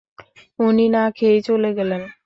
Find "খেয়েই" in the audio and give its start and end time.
1.11-1.41